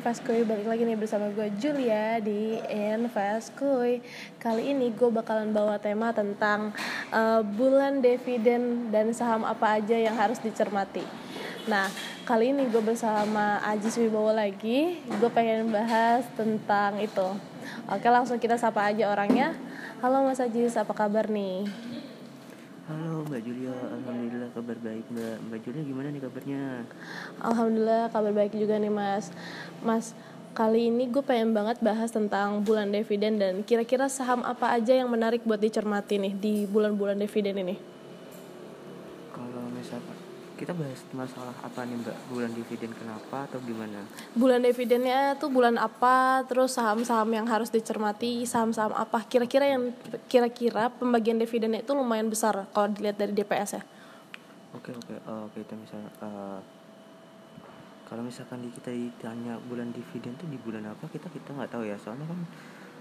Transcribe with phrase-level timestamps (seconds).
[0.00, 4.00] selamat siang teman-teman Invest Kuy Balik lagi nih bersama gue Julia di Invest Kuy
[4.40, 6.72] Kali ini gue bakalan bawa tema tentang
[7.12, 11.04] uh, bulan dividen dan saham apa aja yang harus dicermati.
[11.68, 11.92] Nah,
[12.24, 15.04] kali ini gue bersama Ajis Wibowo lagi.
[15.20, 17.28] Gue pengen bahas tentang itu.
[17.84, 19.52] Oke, langsung kita sapa aja orangnya.
[20.00, 21.68] Halo Mas Ajis, apa kabar nih?
[22.90, 25.36] Halo Mbak Julia, Alhamdulillah kabar baik Mbak.
[25.46, 26.62] Mbak Julia gimana nih kabarnya?
[27.38, 29.30] Alhamdulillah kabar baik juga nih Mas.
[29.78, 30.10] Mas,
[30.58, 35.06] kali ini gue pengen banget bahas tentang bulan dividen dan kira-kira saham apa aja yang
[35.06, 37.99] menarik buat dicermati nih di bulan-bulan dividen ini
[40.70, 42.14] kita bahas masalah apa nih mbak?
[42.30, 44.06] Bulan dividen kenapa atau gimana?
[44.38, 49.26] Bulan dividennya tuh bulan apa terus saham-saham yang harus dicermati saham-saham apa?
[49.26, 49.90] Kira-kira yang
[50.30, 53.82] kira-kira pembagian dividennya itu lumayan besar kalau dilihat dari DPS ya?
[54.78, 56.62] Oke oke uh, kita misal uh,
[58.06, 61.98] kalau misalkan kita ditanya bulan dividen tuh di bulan apa kita kita nggak tahu ya.
[61.98, 62.46] Soalnya kan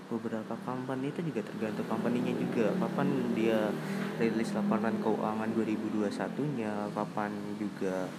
[0.09, 2.73] beberapa company itu juga tergantung company-nya juga.
[2.81, 3.69] Kapan dia
[4.19, 8.11] rilis laporan keuangan 2021 nya kapan juga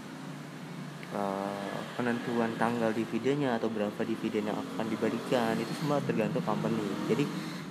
[1.13, 6.89] uh, penentuan tanggal dividennya atau berapa dividen yang akan diberikan itu semua tergantung company.
[7.05, 7.25] Jadi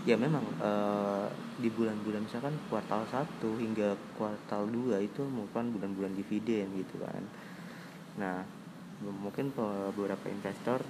[0.05, 1.25] ya memang uh,
[1.57, 7.23] di bulan-bulan misalkan kuartal 1 hingga kuartal 2 itu merupakan bulan-bulan dividen gitu kan.
[8.21, 8.45] Nah
[9.01, 10.83] mungkin beberapa investor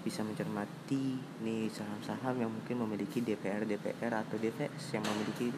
[0.00, 5.52] bisa mencermati nih saham-saham yang mungkin memiliki DPR DPR atau DPS yang memiliki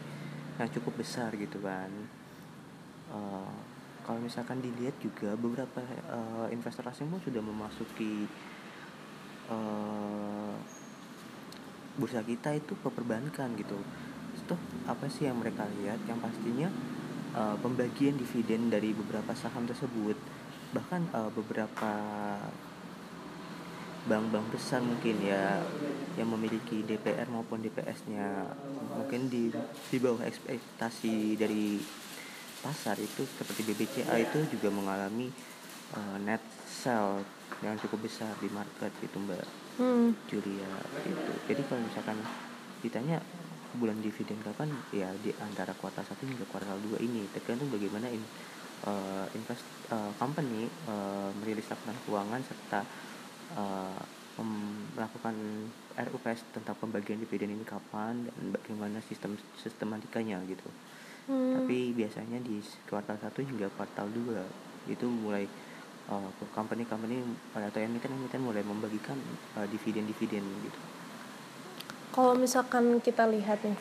[0.61, 1.89] yang cukup besar gitu kan.
[3.12, 3.56] Uh,
[4.03, 5.78] kalau misalkan dilihat juga beberapa
[6.11, 8.27] uh, investor asing pun sudah memasuki
[9.47, 10.56] uh,
[11.97, 13.78] bursa kita itu ke perbankan gitu.
[14.34, 14.59] Itu
[14.91, 16.03] apa sih yang mereka lihat?
[16.09, 16.69] Yang pastinya
[17.37, 20.19] uh, pembagian dividen dari beberapa saham tersebut
[20.72, 21.93] bahkan uh, beberapa
[24.06, 25.62] bank-bank besar mungkin ya
[26.18, 28.50] yang memiliki DPR maupun DPS-nya
[28.98, 29.48] mungkin di
[29.88, 31.78] di bawah ekspektasi dari
[32.62, 35.30] pasar itu seperti BBCA itu juga mengalami
[35.94, 37.22] uh, net sell
[37.62, 39.46] yang cukup besar di market itu Mbak
[39.78, 40.08] hmm.
[40.30, 40.72] Julia
[41.06, 41.32] itu.
[41.46, 42.19] Jadi kalau misalkan
[42.82, 43.22] ditanya
[43.72, 48.20] bulan dividen kapan ya di antara kuartal satu hingga kuartal dua ini tergantung bagaimana in,
[48.84, 52.84] uh, invest uh, company uh, merilis laporan keuangan serta
[53.56, 54.02] uh,
[54.96, 55.36] melakukan
[55.92, 60.68] RUPS tentang pembagian dividen ini kapan dan bagaimana sistem sistematikanya gitu.
[61.28, 61.62] Hmm.
[61.62, 62.58] Tapi biasanya di
[62.88, 65.46] kuartal 1 hingga kuartal 2 itu mulai
[66.10, 67.22] uh, company-company
[67.54, 69.14] atau emiten-emiten mulai membagikan
[69.54, 70.80] uh, dividen-dividen gitu.
[72.12, 73.78] Kalau misalkan kita lihat nih,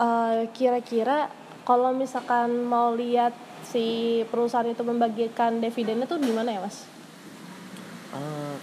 [0.00, 1.28] uh, kira-kira
[1.66, 3.34] kalau misalkan mau lihat
[3.66, 6.86] si perusahaan itu membagikan dividennya tuh di mana ya, Mas?
[8.14, 8.55] Uh,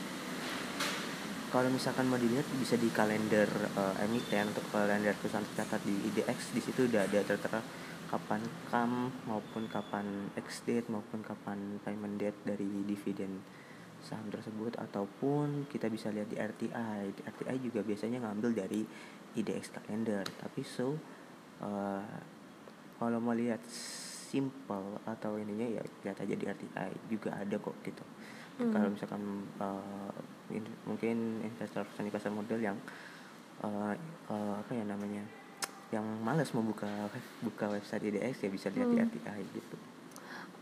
[1.53, 3.45] kalau misalkan mau dilihat bisa di kalender
[3.77, 7.61] uh, emiten atau kalender perusahaan tercatat di IDX di situ udah ada tertera
[8.09, 8.41] kapan
[8.73, 13.37] kam maupun kapan ex date maupun kapan payment date dari dividen
[14.01, 14.81] saham tersebut.
[14.81, 18.81] Ataupun kita bisa lihat di RTI di RTI juga biasanya ngambil dari
[19.37, 20.25] IDX kalender.
[20.25, 20.97] Tapi so
[21.61, 22.01] uh,
[22.97, 28.01] kalau mau lihat simple atau ininya ya lihat aja di RTI juga ada kok gitu
[28.59, 28.73] hmm.
[28.73, 29.23] kalau misalkan
[29.61, 30.11] uh,
[30.53, 32.77] in, mungkin investor di pasar modal yang
[33.63, 33.93] uh,
[34.29, 35.23] uh, apa ya namanya
[35.93, 36.89] yang malas membuka
[37.45, 38.97] buka website IDX ya bisa lihat hmm.
[38.97, 39.77] di RTI gitu.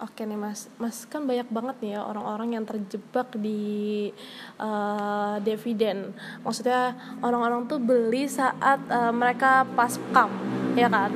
[0.02, 4.10] Oke nih mas, mas kan banyak banget nih ya orang-orang yang terjebak di
[4.58, 6.18] uh, dividen.
[6.42, 10.34] Maksudnya orang-orang tuh beli saat uh, mereka pas kam,
[10.74, 11.12] ya kan.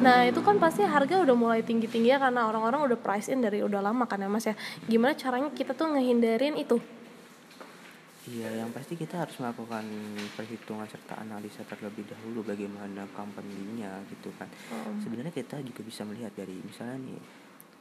[0.00, 3.42] Nah itu kan pasti harga udah mulai tinggi tinggi ya karena orang-orang udah price in
[3.42, 4.54] dari udah lama kan ya mas ya.
[4.86, 6.78] Gimana caranya kita tuh ngehindarin itu?
[8.24, 9.84] Iya, yang pasti kita harus melakukan
[10.32, 14.48] perhitungan serta analisa terlebih dahulu bagaimana company-nya gitu kan.
[14.72, 14.96] Hmm.
[15.04, 17.20] Sebenarnya kita juga bisa melihat dari misalnya nih,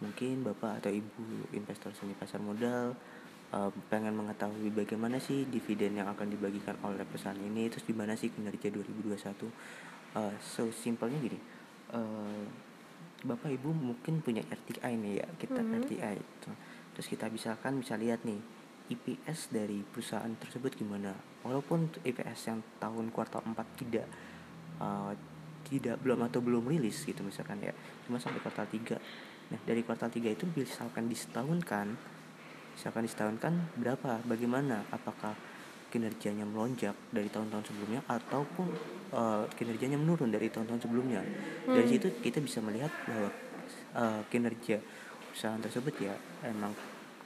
[0.04, 2.92] mungkin bapak atau ibu investor seni pasar modal
[3.56, 8.19] uh, pengen mengetahui bagaimana sih dividen yang akan dibagikan oleh perusahaan ini, terus di mana
[8.19, 9.48] sih kinerja 2021.
[10.13, 11.39] Uh, so simpelnya gini,
[11.94, 12.45] uh,
[13.25, 15.74] bapak ibu mungkin punya RTI nih ya, kita hmm.
[15.83, 16.18] RTI.
[16.94, 18.38] Terus kita bisa kan bisa lihat nih
[18.92, 21.15] IPS dari perusahaan tersebut gimana
[21.48, 24.07] walaupun IPS yang tahun kuartal 4 tidak
[24.83, 25.15] uh,
[25.63, 27.71] tidak belum atau belum rilis gitu misalkan ya
[28.04, 29.00] cuma sampai kuartal 3
[29.56, 31.95] nah dari kuartal 3 itu misalkan disetahunkan
[32.75, 35.36] misalkan disetahunkan berapa bagaimana apakah
[35.94, 38.68] kinerjanya melonjak dari tahun-tahun sebelumnya ataupun
[39.13, 41.69] uh, kinerjanya menurun dari tahun-tahun sebelumnya hmm.
[41.78, 43.30] dari situ kita bisa melihat bahwa
[43.94, 44.81] uh, kinerja
[45.30, 46.13] perusahaan tersebut ya
[46.50, 46.74] emang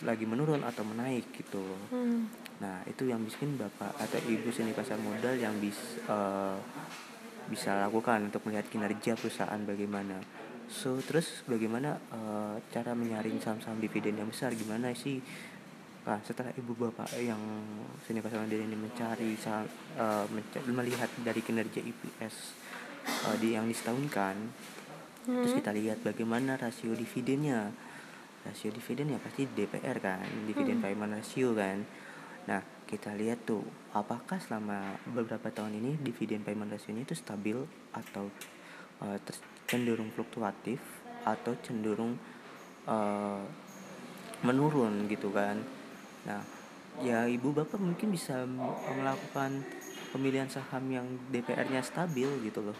[0.05, 2.29] lagi menurun atau menaik gitu Hmm.
[2.61, 6.57] nah itu yang bikin bapak atau ibu seni pasar modal yang bisa eh,
[7.47, 10.19] bisa lakukan untuk melihat kinerja perusahaan bagaimana
[10.67, 15.21] so terus bagaimana eh, cara menyaring saham-saham dividen yang besar gimana sih
[16.07, 17.39] Nah, setelah ibu bapak yang
[18.07, 19.67] seni pasar modal ini mencari saham,
[19.99, 22.55] eh, menca- melihat dari kinerja IPS
[23.07, 24.35] eh, di yang disetahunkan
[25.27, 25.59] terus Hmm.
[25.59, 27.75] kita lihat bagaimana rasio dividennya.
[28.47, 31.83] Rasio dividen ya pasti DPR kan dividen payment ratio kan.
[32.47, 33.59] Nah kita lihat tuh
[33.91, 37.59] apakah selama beberapa tahun ini dividen payment ratio-nya itu stabil
[37.91, 38.31] atau
[39.03, 39.19] uh,
[39.67, 40.79] cenderung fluktuatif
[41.27, 42.15] atau cenderung
[42.87, 43.43] uh,
[44.47, 45.59] menurun gitu kan
[46.27, 46.43] nah
[46.99, 48.43] ya ibu bapak mungkin bisa
[48.91, 49.63] melakukan
[50.09, 52.77] pemilihan saham yang DPR-nya stabil gitu loh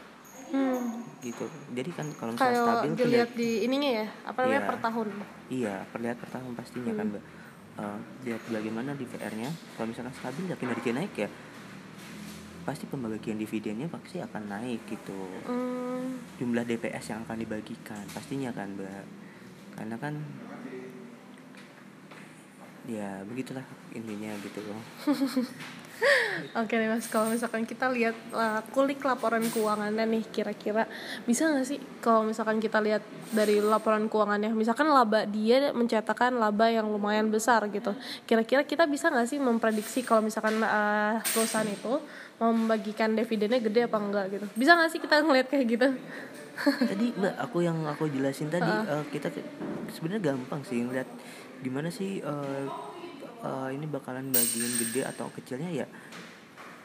[0.47, 1.03] Hmm.
[1.19, 4.63] gitu jadi kan kalau misalnya Kalau stabil tuh dilihat di ininya ya, apa namanya Iya.
[4.63, 5.07] per tahun.
[5.51, 7.23] Iya, perlihat per tahun pastinya kan, Mbak.
[7.77, 9.51] Eh, lihat bagaimana DPR-nya.
[9.75, 11.27] Kalau misalkan stabil ya kinerja naik ya,
[12.63, 15.19] pasti pembagian dividennya pasti akan naik gitu.
[15.44, 16.15] Hmm.
[16.39, 19.03] Jumlah DPS yang akan dibagikan pastinya kan, Mbak.
[19.75, 20.15] Karena kan
[22.88, 24.80] ya begitulah intinya gitu loh.
[26.54, 30.86] Oke nih mas, kalau misalkan kita lihat uh, kulik laporan keuangannya nih, kira-kira
[31.25, 33.01] bisa nggak sih kalau misalkan kita lihat
[33.34, 37.98] dari laporan keuangannya, misalkan laba dia mencetakkan laba yang lumayan besar gitu,
[38.30, 41.98] kira-kira kita bisa nggak sih memprediksi kalau misalkan uh, perusahaan itu
[42.38, 45.90] mau membagikan dividennya gede apa enggak gitu, bisa nggak sih kita ngelihat kayak gitu?
[46.57, 49.45] tadi mbak aku yang aku jelasin tadi eh, kita ke-
[49.94, 51.06] sebenarnya gampang sih ngeliat
[51.59, 52.65] gimana sih eh,
[53.42, 55.69] eh, ini bakalan bagian gede atau kecilnya?
[55.71, 55.88] Ya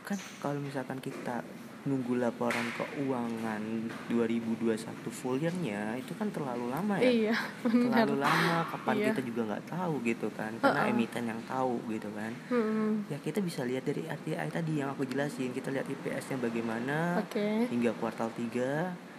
[0.02, 1.40] kan kalau misalkan kita
[1.82, 3.58] nunggu laporan keuangan
[4.06, 4.78] 2021
[5.10, 7.10] full year-nya itu kan terlalu lama ya.
[7.10, 7.34] Iya,
[7.66, 9.06] terlalu lama kapan Iya.
[9.10, 12.30] kita juga nggak tahu gitu kan karena emiten yang tahu gitu kan.
[12.54, 17.18] Hmm, ya kita bisa lihat dari RTI tadi yang aku jelasin kita lihat IPS-nya bagaimana
[17.18, 17.66] Oke.
[17.66, 19.10] hingga kuartal 3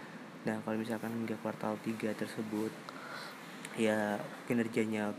[0.44, 2.72] nah kalau misalkan hingga kuartal 3 tersebut
[3.76, 5.12] ya kinerjanya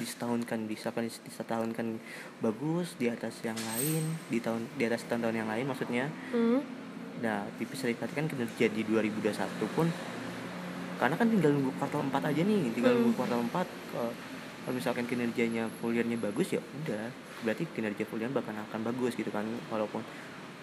[0.00, 2.00] disetahunkan disahkan disetahunkan
[2.40, 4.02] bagus di atas yang lain
[4.32, 6.08] di tahun di atas tahun-tahun yang lain maksudnya.
[6.32, 6.60] Hmm,
[7.20, 9.86] nah bisa diperhatikan kinerja di 2021 pun
[10.98, 14.12] karena kan tinggal nunggu kuartal 4 aja nih tinggal nunggu kuartal 4 eh,
[14.62, 17.10] kalau misalkan kinerjanya full year-nya bagus ya udah
[17.42, 20.02] berarti kinerja full year bahkan akan bagus gitu kan walaupun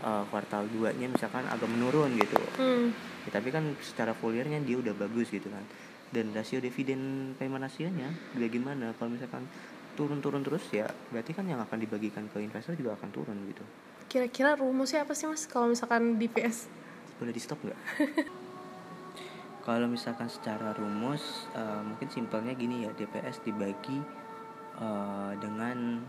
[0.03, 2.39] eh, kuartal 2 nya misalkan agak menurun gitu.
[2.55, 2.95] Hmm,
[3.27, 5.61] Ya, tapi kan secara full year-nya dia udah bagus gitu kan
[6.09, 9.45] dan rasio dividen payment ratio-nya bagaimana kalau misalkan
[9.93, 13.61] turun-turun terus ya berarti kan yang akan dibagikan ke investor juga akan turun gitu.
[14.09, 15.45] Kira-kira rumusnya apa sih mas?
[15.45, 16.79] Kalau misalkan DPS?
[17.19, 17.79] boleh di stop nggak?
[19.67, 23.99] Kalau misalkan secara rumus eh, mungkin simpelnya gini ya DPS dibagi
[24.79, 25.99] eh, dengan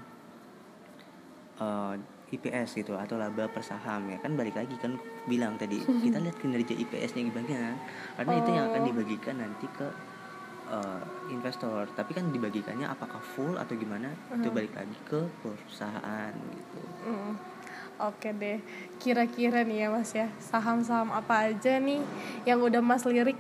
[1.59, 1.95] eh,
[2.31, 4.35] IPS gitu atau laba per saham ya kan?
[4.35, 4.95] Balik lagi kan
[5.27, 7.75] bilang tadi kita lihat kinerja IPS-nya gimana.
[8.15, 8.87] Karena itu yang akan Oh.
[8.87, 9.89] dibagikan nanti ke
[10.71, 11.91] eh, investor.
[11.91, 16.81] Tapi kan dibagikannya apakah full atau gimana itu balik lagi ke perusahaan gitu.
[17.03, 17.35] Hmm,
[18.01, 18.61] Oke deh,
[18.97, 22.01] kira-kira nih ya mas ya saham-saham apa aja nih
[22.45, 23.37] yang udah mas lirik?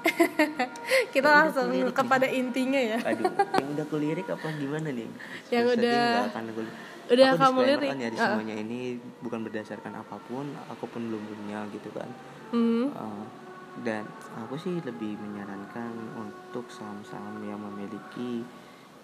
[1.14, 1.94] Kita Yang langsung kulirik nih.
[1.94, 2.98] kepada intinya ya.
[3.02, 5.08] Aduh, yang udah kulirik apa gimana nih?
[5.48, 6.44] Yang Terus tadi udah- akan
[7.10, 7.88] udah aku kamu lirik.
[7.88, 8.24] kan ya di Ah.
[8.24, 8.78] semuanya ini
[9.18, 12.08] bukan berdasarkan apa pun, aku pun belum punya gitu kan.
[12.50, 13.24] Hmm, Uh,
[13.80, 14.02] dan
[14.36, 18.42] aku sih lebih menyarankan untuk saham-saham yang memiliki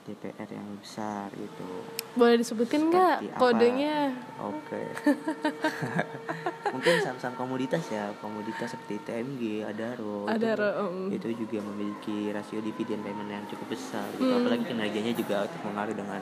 [0.06, 1.66] DPR yang besar gitu.
[2.14, 4.14] boleh disebutin nggak kodenya?
[4.38, 4.82] Oke.
[6.72, 10.24] Mungkin saham-saham komoditas ya, komoditas seperti TMG, Adaro.
[10.24, 11.08] itu- Adaro, um.
[11.08, 14.24] Itu juga memiliki rasio dividen payment yang cukup besar gitu.
[14.24, 14.40] Hmm.
[14.40, 16.20] Apalagi kinerjanya juga terpengaruh dengan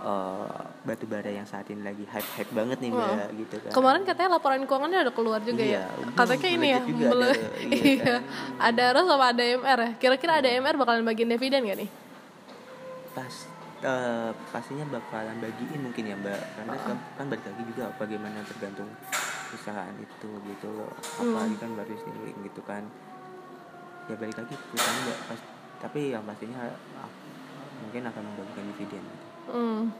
[0.00, 0.48] uh,
[0.82, 3.70] batu bara yang saat ini lagi hype-hype banget nih Mbak gitu kan.
[3.72, 6.10] Kemarin katanya laporan keuangannya udah keluar juga Iya, ya.
[6.12, 8.20] Katanya ini ya, juga mele- ada, iya iya, kan.
[8.60, 9.90] ada ROS sama ada MR ya.
[9.96, 11.90] Kira-kira ada MR bakalan bagiin dividen gak nih?
[13.12, 13.34] Pas
[13.84, 18.88] eh, pastinya bakalan bagiin mungkin ya mbak karena kan, kan balik lagi juga bagaimana tergantung
[19.52, 22.84] usahaan itu gitu loh apalagi kan baru sendiri gitu kan
[24.08, 25.40] ya balik lagi perusahaan mbak pas,
[25.82, 27.10] tapi yang pastinya ah,
[27.82, 29.26] mungkin akan membagikan dividen gitu.
[29.50, 29.90] Hmm.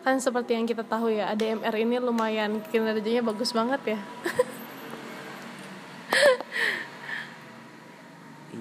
[0.00, 4.00] Kan seperti yang kita tahu ya, ADMR ini lumayan kinerjanya bagus banget ya.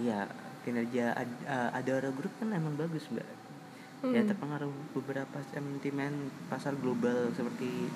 [0.03, 0.27] iya
[0.67, 3.23] kinerja Ad- eh, Adara Group kan emang bagus mbak
[4.05, 7.89] ya terpengaruh beberapa sentimen pasar global seperti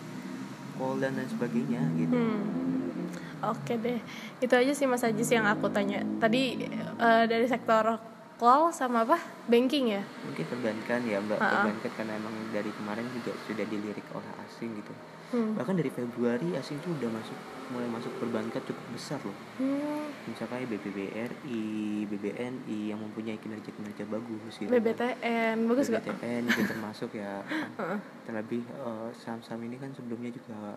[0.75, 2.17] Poland dan sebagainya gitu.
[2.17, 3.13] Hmm.
[3.41, 3.97] Oke deh,
[4.41, 6.01] itu aja sih Mas Ajis yang aku tanya.
[6.21, 6.65] Tadi
[6.97, 7.97] eh, dari sektor
[8.41, 9.21] call sama apa?
[9.45, 10.01] Banking ya?
[10.25, 11.37] Mungkin perbankan ya mbak.
[11.37, 11.49] Ha-ha.
[11.69, 14.93] perbankan karena emang dari kemarin juga sudah dilirik oleh asing gitu
[15.31, 15.55] Hmm.
[15.55, 17.37] bahkan dari Februari asing tuh udah masuk
[17.71, 21.63] mulai masuk perbankan cukup besar loh Hmm, misalkan BBBRI,
[22.03, 24.67] BBNI yang mempunyai kinerja-kinerja bagus gitu.
[24.67, 26.03] BBTN bagus gak?
[26.03, 27.45] BBTN juga termasuk ya.
[27.79, 27.97] kan.
[28.27, 30.75] Terlebih eh, saham-saham ini kan sebelumnya juga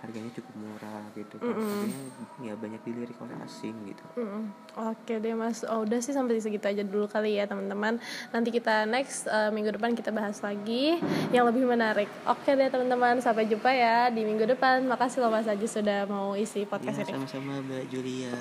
[0.00, 1.52] harganya cukup murah gitu kan.
[1.52, 2.00] Artinya
[2.40, 4.04] ya banyak dilirik oleh asing gitu.
[4.16, 4.48] Mm-mm.
[4.90, 8.00] Oke deh mas, oh, udah sih sampai segitu aja dulu kali ya teman-teman.
[8.32, 10.96] Nanti kita next eh, minggu depan kita bahas lagi
[11.30, 12.08] yang lebih menarik.
[12.24, 14.88] Oke deh teman-teman, sampai jumpa ya di minggu depan.
[14.88, 17.12] Makasih loh mas Aji sudah mau isi Ya podcast ini.
[17.12, 18.34] sama-sama Mbak Julia.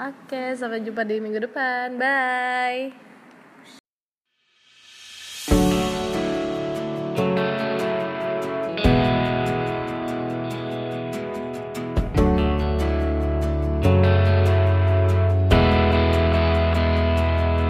[0.00, 1.96] Oke, sampai jumpa di minggu depan.
[2.00, 3.09] Bye.